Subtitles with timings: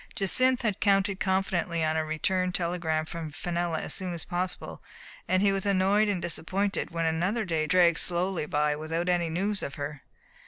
[0.15, 4.81] Jacynth had counted confidently on a return telegram from Fenella as soon as possible,
[5.27, 9.61] and he was annoyed and disappointed when another day dragged slowly by without any news
[9.61, 10.01] of her.